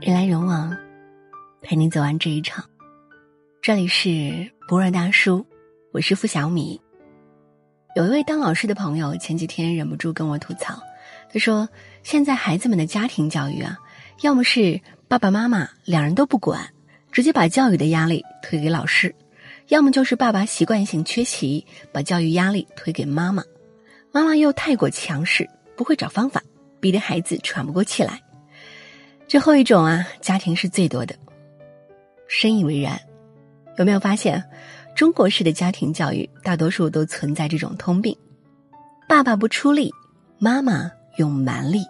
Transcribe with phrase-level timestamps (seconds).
[0.00, 0.76] 人来人往，
[1.60, 2.64] 陪你走完这一场。
[3.60, 5.44] 这里是博尔大叔，
[5.90, 6.80] 我是付小米。
[7.96, 10.80] 有一位当老师的朋友前几天忍不住跟我吐槽，
[11.32, 11.68] 他说
[12.04, 13.76] ：“现在孩子们的家庭教育啊，
[14.22, 16.72] 要么是爸爸妈妈两人都不管，
[17.10, 19.10] 直接把教育的压力推给老师；
[19.66, 23.42] 要么就是爸爸习惯性缺席，把教育压力推给妈妈，
[24.12, 26.40] 妈妈又太过强势，不会找方法，
[26.78, 28.22] 逼得孩子喘不过气来。”
[29.28, 31.14] 最后一种啊，家庭是最多的，
[32.28, 32.98] 深以为然。
[33.76, 34.42] 有没有发现，
[34.96, 38.16] 中国式的家庭教育大多数都存在这种通病：
[39.06, 39.92] 爸爸不出力，
[40.38, 41.84] 妈妈用蛮力。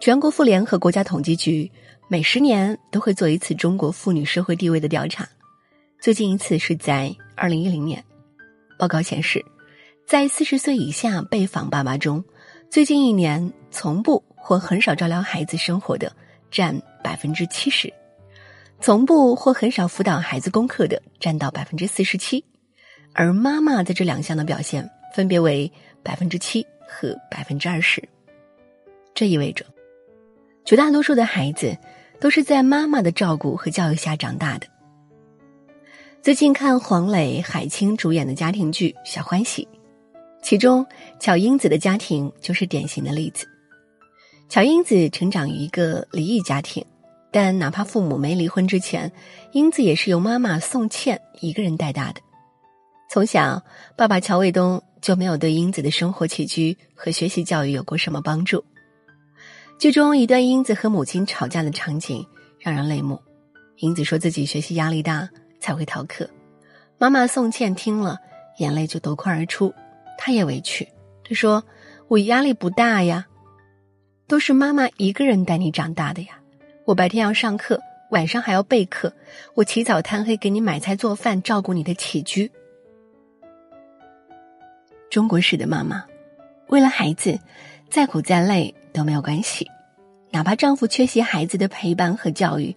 [0.00, 1.70] 全国妇联和国家统计局
[2.08, 5.28] 每十年都会做一次中国妇女社会地位的调查，
[6.00, 8.02] 最近一次是在二零一零年。
[8.78, 9.44] 报告显示，
[10.06, 12.24] 在四十岁以下被访爸爸中，
[12.70, 14.24] 最近一年从不。
[14.48, 16.12] 或很少照料孩子生活的
[16.52, 17.92] 占百分之七十，
[18.80, 22.44] 从不或很少辅导孩子功课的占到百分之四十七，
[23.12, 25.68] 而妈妈在这两项的表现分别为
[26.00, 28.00] 百分之七和百分之二十。
[29.16, 29.66] 这意味着，
[30.64, 31.76] 绝大多数的孩子
[32.20, 34.68] 都是在妈妈的照顾和教育下长大的。
[36.22, 39.66] 最近看黄磊、海清主演的家庭剧《小欢喜》，
[40.40, 40.86] 其中
[41.18, 43.44] 巧英子的家庭就是典型的例子。
[44.48, 46.84] 乔英子成长于一个离异家庭，
[47.32, 49.10] 但哪怕父母没离婚之前，
[49.52, 52.20] 英子也是由妈妈宋茜一个人带大的。
[53.10, 53.60] 从小，
[53.96, 58.64] 爸爸乔卫东就没有对英子的生活起居和学习教育有过什么帮助。
[59.78, 62.24] 剧中一段英子和母亲吵架的场景
[62.58, 63.20] 让人泪目。
[63.78, 65.28] 英子说自己学习压力大
[65.60, 66.28] 才会逃课，
[66.98, 68.16] 妈妈宋茜听了
[68.58, 69.74] 眼泪就夺眶而出，
[70.16, 70.88] 她也委屈，
[71.24, 71.62] 她说
[72.08, 73.26] ：“我压力不大呀。”
[74.28, 76.40] 都是妈妈一个人带你长大的呀，
[76.84, 79.12] 我白天要上课，晚上还要备课，
[79.54, 82.50] 我起早贪黑给你买菜做饭，照顾你的起居。
[85.08, 86.04] 中国式的妈妈，
[86.66, 87.38] 为了孩子，
[87.88, 89.70] 再苦再累都没有关系，
[90.32, 92.74] 哪怕丈夫缺席孩子的陪伴和教育，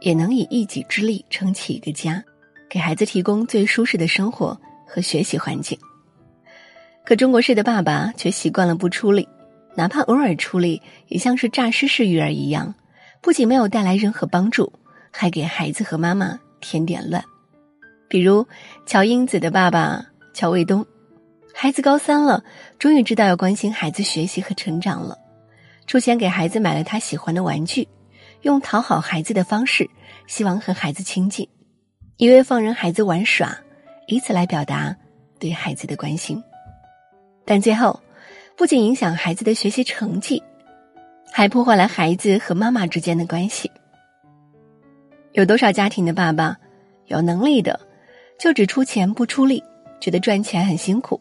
[0.00, 2.22] 也能以一己之力撑起一个家，
[2.68, 5.78] 给孩子提供最舒适的生活和学习环境。
[7.02, 9.26] 可中国式的爸爸却习惯了不出力。
[9.74, 12.74] 哪怕偶尔出力，也像是诈尸式育儿一样，
[13.22, 14.70] 不仅没有带来任何帮助，
[15.10, 17.24] 还给孩子和妈妈添点乱。
[18.06, 18.46] 比如
[18.84, 20.84] 乔英子的爸爸乔卫东，
[21.54, 22.44] 孩子高三了，
[22.78, 25.16] 终于知道要关心孩子学习和成长了，
[25.86, 27.88] 出钱给孩子买了他喜欢的玩具，
[28.42, 29.88] 用讨好孩子的方式，
[30.26, 31.48] 希望和孩子亲近，
[32.18, 33.56] 一味放任孩子玩耍，
[34.06, 34.94] 以此来表达
[35.38, 36.42] 对孩子的关心，
[37.46, 37.98] 但最后。
[38.56, 40.42] 不仅影响孩子的学习成绩，
[41.32, 43.70] 还破坏了孩子和妈妈之间的关系。
[45.32, 46.58] 有多少家庭的爸爸，
[47.06, 47.80] 有能力的
[48.38, 49.64] 就只出钱不出力，
[50.00, 51.20] 觉得赚钱很辛苦，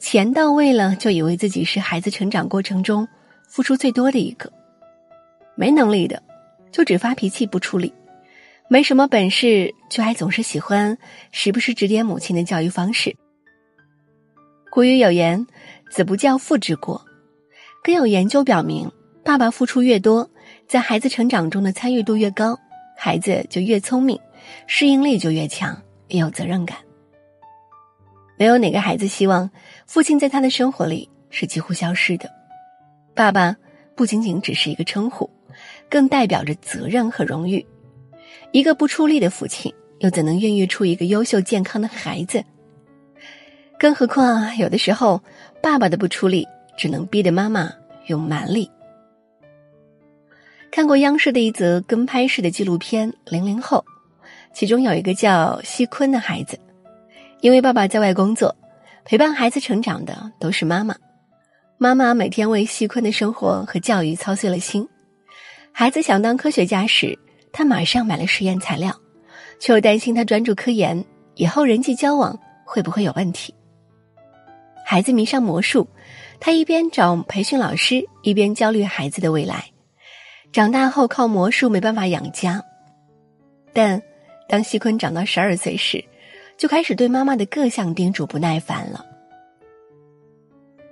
[0.00, 3.06] 钱到位了就以为自己是孩子成长过程中
[3.46, 4.50] 付出最多的一个；
[5.54, 6.20] 没能力的
[6.72, 7.94] 就只发脾气不出力，
[8.68, 10.98] 没什么本事却还总是喜欢
[11.30, 13.16] 时不时指点母亲的教育方式。
[14.70, 15.46] 古语有言。
[15.90, 17.04] 子不教，父之过。
[17.82, 18.90] 更有研究表明，
[19.24, 20.28] 爸爸付出越多，
[20.66, 22.58] 在孩子成长中的参与度越高，
[22.96, 24.18] 孩子就越聪明，
[24.66, 26.76] 适应力就越强，也有责任感。
[28.36, 29.50] 没有哪个孩子希望
[29.86, 32.30] 父亲在他的生活里是几乎消失的。
[33.14, 33.56] 爸爸
[33.96, 35.28] 不仅仅只是一个称呼，
[35.88, 37.64] 更代表着责任和荣誉。
[38.52, 42.44] 一个不出力的父亲，又怎能孕育出一个优秀健康的孩子？
[43.78, 45.22] 更何况，有的时候，
[45.60, 46.46] 爸爸的不出力，
[46.76, 47.72] 只能逼得妈妈
[48.06, 48.70] 用蛮力。
[50.70, 53.84] 看过央视的一则跟拍式的纪录片《零零后》，
[54.52, 56.58] 其中有一个叫西坤的孩子，
[57.40, 58.54] 因为爸爸在外工作，
[59.04, 60.94] 陪伴孩子成长的都是妈妈。
[61.76, 64.88] 妈妈每天为西坤的生活和教育操碎了心。
[65.72, 67.18] 孩子想当科学家时，
[67.52, 68.94] 他马上买了实验材料，
[69.58, 71.04] 却又担心他专注科研
[71.34, 73.54] 以后人际交往会不会有问题。
[74.90, 75.86] 孩子迷上魔术，
[76.40, 79.66] 他一边找培训老师，一边焦虑孩子的未来。
[80.50, 82.64] 长大后靠魔术没办法养家，
[83.74, 84.02] 但
[84.48, 86.02] 当西坤长到十二岁时，
[86.56, 89.04] 就开始对妈妈的各项叮嘱不耐烦了。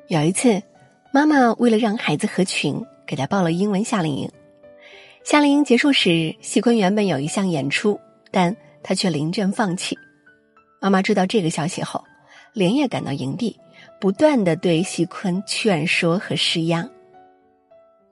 [0.08, 0.62] 有一次，
[1.10, 4.30] 妈妈为了让孩子合群，给他报了英文夏令营。
[5.24, 7.98] 夏令营结束时，西坤原本有一项演出，
[8.30, 9.96] 但他却临阵放弃。
[10.82, 12.04] 妈妈知道这个消息后，
[12.52, 13.58] 连夜赶到营地。
[13.98, 16.88] 不断的对西坤劝说和施压，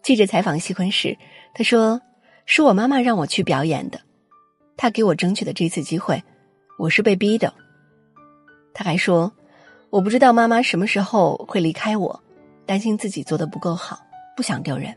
[0.03, 1.17] 记者采访锡坤时，
[1.53, 2.01] 他说
[2.47, 4.01] ：“是我妈妈让我去表演的，
[4.77, 6.23] 她给我争取的这次机会，
[6.79, 7.53] 我是被逼的。”
[8.73, 9.31] 他还说
[9.91, 12.23] ：“我不知道妈妈什么时候会离开我，
[12.65, 14.01] 担心自己做的不够好，
[14.35, 14.97] 不想丢人。”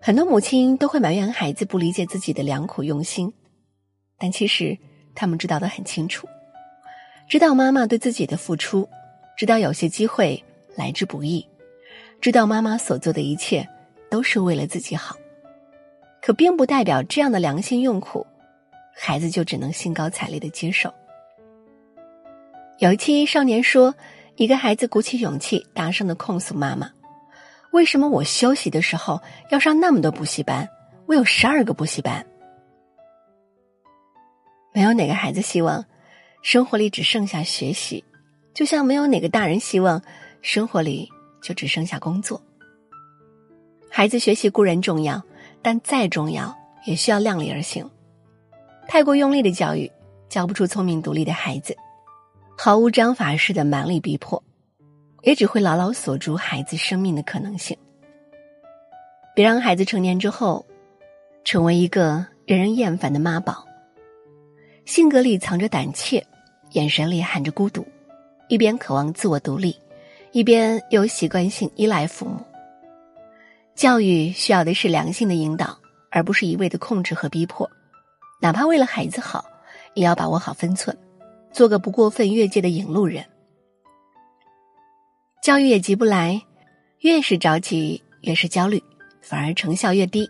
[0.00, 3.34] 很多母亲都会埋怨孩子不理解自己的良苦用心，
[4.16, 4.78] 但其实
[5.16, 6.28] 他们知道的很清楚，
[7.28, 8.88] 知道妈妈对自己的付出，
[9.36, 10.42] 知道有些机会
[10.74, 11.46] 来之不易，
[12.22, 13.68] 知道妈妈所做的一切
[14.10, 15.14] 都是为了自己好，
[16.22, 18.26] 可并不代表这样的良心用苦，
[18.96, 20.92] 孩子就只能兴高采烈的接受。
[22.78, 23.94] 有一期少年说，
[24.36, 26.90] 一个孩子鼓起勇气，大声的控诉妈妈。
[27.72, 29.20] 为什么我休息的时候
[29.50, 30.66] 要上那么多补习班？
[31.04, 32.24] 我有十二个补习班。
[34.72, 35.84] 没有哪个孩子希望
[36.42, 38.04] 生活里只剩下学习，
[38.54, 40.02] 就像没有哪个大人希望
[40.42, 41.08] 生活里
[41.42, 42.40] 就只剩下工作。
[43.90, 45.22] 孩子学习固然重要，
[45.62, 47.88] 但再重要也需要量力而行。
[48.86, 49.90] 太过用力的教育，
[50.28, 51.74] 教不出聪明独立的孩子；
[52.56, 54.42] 毫无章法式的蛮力逼迫。
[55.22, 57.76] 也只会牢牢锁住孩子生命的可能性。
[59.34, 60.64] 别让孩子成年之后，
[61.44, 63.66] 成为一个人人厌烦的妈宝。
[64.88, 66.26] 性格里藏着胆怯，
[66.70, 67.86] 眼神里含着孤独，
[68.48, 69.76] 一边渴望自我独立，
[70.32, 72.42] 一边又习惯性依赖父母。
[73.74, 75.78] 教育需要的是良性的引导，
[76.10, 77.70] 而不是一味的控制和逼迫。
[78.40, 79.44] 哪怕为了孩子好，
[79.92, 80.96] 也要把握好分寸，
[81.52, 83.22] 做个不过分越界的引路人。
[85.42, 86.40] 教育也急不来，
[87.00, 88.82] 越是着急越是焦虑，
[89.20, 90.26] 反而成效越低。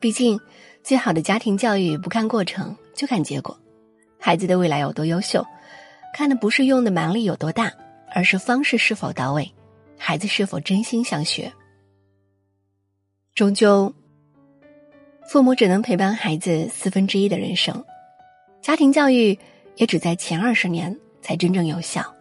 [0.00, 0.40] 毕竟，
[0.82, 3.56] 最好的家庭教育不看过程就看结果。
[4.26, 5.46] 孩子的未来有多优秀，
[6.12, 7.72] 看的不是用的蛮力有多大，
[8.12, 9.48] 而是方式是否到位，
[9.96, 11.52] 孩子是否真心想学。
[13.36, 13.94] 终究，
[15.28, 17.84] 父母只能陪伴孩子四分之一的人生，
[18.60, 19.38] 家庭教育
[19.76, 22.12] 也只在前二十年才真正有效。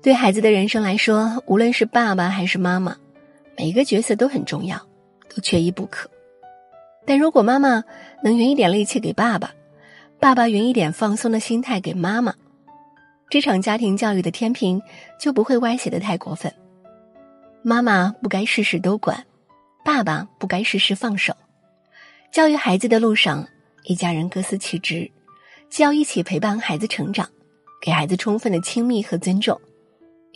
[0.00, 2.96] 对孩子的人生来说，无论是爸爸还是妈妈，
[3.58, 4.80] 每一个角色都很重要，
[5.28, 6.08] 都缺一不可。
[7.04, 7.82] 但如果妈妈
[8.22, 9.52] 能匀一点力气给爸爸，
[10.24, 12.34] 爸爸匀一点放松的心态给妈妈，
[13.28, 14.80] 这场家庭教育的天平
[15.20, 16.50] 就不会歪斜的太过分。
[17.62, 19.22] 妈妈不该事事都管，
[19.84, 21.34] 爸爸不该事事放手。
[22.32, 23.46] 教育孩子的路上，
[23.82, 25.12] 一家人各司其职，
[25.68, 27.28] 既要一起陪伴孩子成长，
[27.82, 29.60] 给孩子充分的亲密和尊重。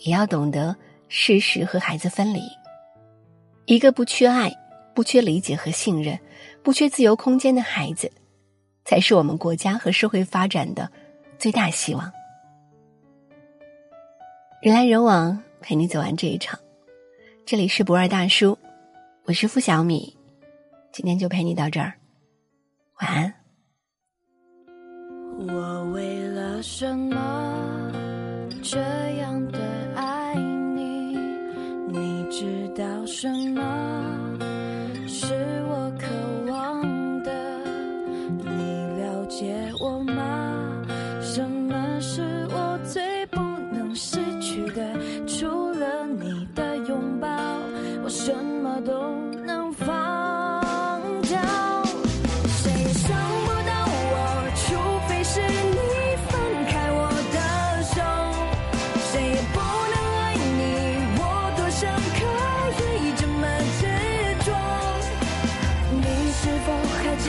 [0.04, 0.76] 也要懂得
[1.08, 2.42] 适时和孩子分离。
[3.64, 4.52] 一个不缺爱、
[4.94, 6.18] 不缺理解和信任、
[6.62, 8.12] 不缺自由空间的孩子，
[8.88, 10.90] 才是我们国家和社会发展的
[11.36, 12.10] 最大希望。
[14.62, 16.58] 人来人往，陪你走完这一场。
[17.44, 18.56] 这里是不二大叔，
[19.24, 20.16] 我是付小米，
[20.90, 21.92] 今天就陪你到这儿，
[23.02, 23.34] 晚安。
[25.36, 27.92] 我为了什么
[28.62, 28.80] 这
[29.18, 29.58] 样的
[29.96, 31.14] 爱你？
[31.88, 33.04] 你知道？
[33.04, 34.07] 什么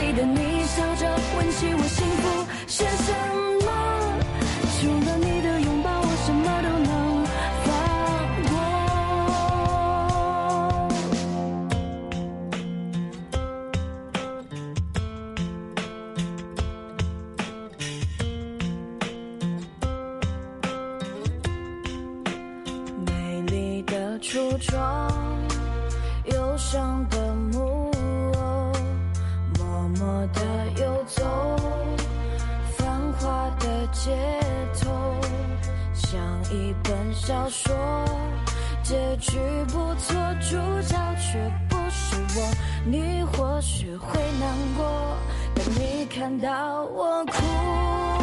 [0.10, 1.06] 记得你笑着
[1.38, 3.14] 问起我幸福是什
[3.64, 3.68] 么
[4.74, 6.92] 除了你的拥抱我什么都能
[7.64, 7.70] 放
[8.50, 8.52] 过
[23.06, 23.12] 美
[23.52, 24.99] 丽的橱窗。
[36.52, 37.76] 一本小说
[38.82, 39.38] 结局
[39.68, 41.38] 不错，主角却
[41.70, 42.52] 不是我。
[42.86, 45.18] 你或许会难过，
[45.54, 48.19] 当你看到我哭。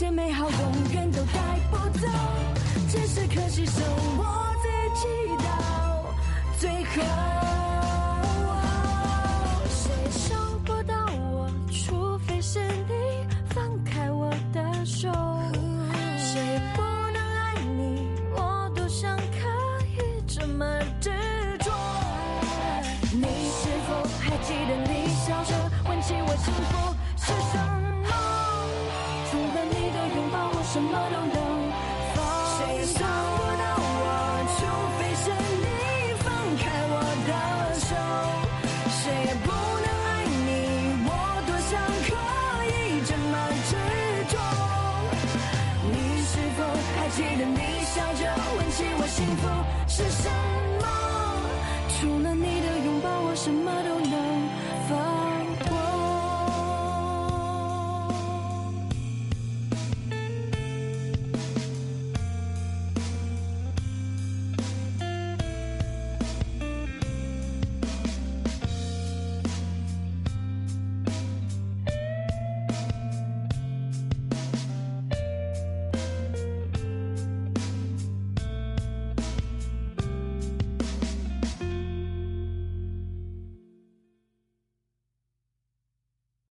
[0.00, 0.58] 这美好永
[0.94, 1.34] 远都带
[1.70, 2.06] 不走，
[2.88, 3.84] 只是可惜剩
[4.16, 4.24] 我
[4.62, 4.66] 自
[4.98, 5.06] 己
[5.44, 5.50] 到
[6.58, 7.02] 最后。
[9.68, 10.94] 谁伤不到
[11.30, 12.94] 我，除非是你
[13.50, 15.12] 放开我的手。
[16.16, 16.80] 谁不
[17.12, 19.22] 能爱你，我多想可
[19.98, 20.64] 以这么
[20.98, 21.10] 执
[21.58, 21.70] 着。
[23.12, 25.54] 你是否还记得你笑着
[25.90, 27.79] 问起我幸福是什么？
[48.80, 49.46] 给我幸福
[49.86, 50.30] 是什
[50.79, 50.79] 么？